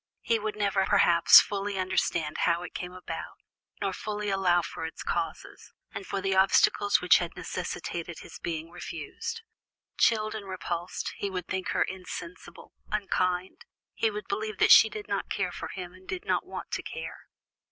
He 0.21 0.39
would 0.39 0.55
never, 0.55 0.83
perhaps, 0.87 1.39
fully 1.41 1.77
understand 1.77 2.39
how 2.39 2.63
it 2.63 2.73
came 2.73 2.91
about, 2.93 3.37
nor 3.79 3.93
fully 3.93 4.29
allow 4.31 4.63
for 4.63 4.83
its 4.83 5.03
causes, 5.03 5.73
and 5.93 6.07
for 6.07 6.21
the 6.21 6.33
obstacle 6.35 6.89
which 7.03 7.19
had 7.19 7.35
necessitated 7.35 8.17
his 8.21 8.39
being 8.39 8.71
refused. 8.71 9.43
Chilled 9.99 10.33
and 10.33 10.47
repulsed, 10.49 11.13
he 11.17 11.29
would 11.29 11.45
think 11.47 11.67
her 11.67 11.83
insensible, 11.83 12.73
unkind; 12.91 13.63
he 13.93 14.09
would 14.09 14.27
believe 14.27 14.57
that 14.57 14.71
she 14.71 14.89
did 14.89 15.07
not 15.07 15.29
care 15.29 15.51
for 15.51 15.67
him, 15.67 15.93
and 15.93 16.07
did 16.07 16.25
not 16.25 16.47
want 16.47 16.71
to 16.71 16.81
care. 16.81 17.27